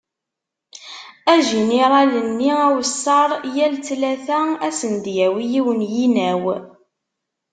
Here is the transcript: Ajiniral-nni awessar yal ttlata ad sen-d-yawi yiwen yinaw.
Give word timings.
Ajiniral-nni 1.33 2.51
awessar 2.67 3.29
yal 3.55 3.73
ttlata 3.77 4.39
ad 4.65 4.73
sen-d-yawi 4.79 5.43
yiwen 5.51 5.81
yinaw. 5.93 6.43